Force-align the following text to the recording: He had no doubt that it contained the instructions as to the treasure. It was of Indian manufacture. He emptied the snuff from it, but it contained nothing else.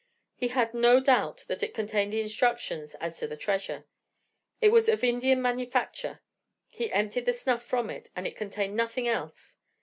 He 0.33 0.47
had 0.47 0.73
no 0.73 0.99
doubt 0.99 1.45
that 1.47 1.61
it 1.61 1.75
contained 1.75 2.11
the 2.11 2.21
instructions 2.23 2.95
as 2.95 3.19
to 3.19 3.27
the 3.27 3.37
treasure. 3.37 3.85
It 4.59 4.69
was 4.69 4.89
of 4.89 5.03
Indian 5.03 5.43
manufacture. 5.43 6.21
He 6.69 6.91
emptied 6.91 7.27
the 7.27 7.33
snuff 7.33 7.61
from 7.61 7.91
it, 7.91 8.09
but 8.15 8.25
it 8.25 8.35
contained 8.35 8.75
nothing 8.75 9.07
else. 9.07 9.59